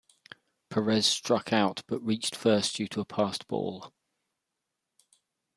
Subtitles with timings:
[0.69, 3.93] Perez struck out but reached first due to a passed ball.